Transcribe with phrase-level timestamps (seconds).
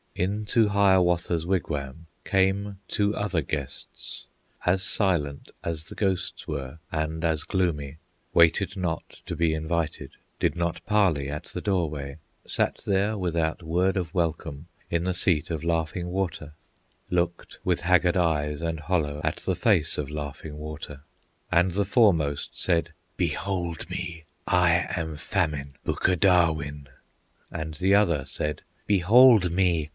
[0.15, 4.25] Into Hiawatha's wigwam Came two other guests,
[4.65, 7.97] as silent As the ghosts were, and as gloomy,
[8.33, 12.17] Waited not to be invited Did not parley at the doorway
[12.47, 16.53] Sat there without word of welcome In the seat of Laughing Water;
[17.09, 21.01] Looked with haggard eyes and hollow At the face of Laughing Water.
[21.51, 24.25] And the foremost said: "Behold me!
[24.47, 26.87] I am Famine, Bukadawin!"
[27.51, 29.89] And the other said: "Behold me!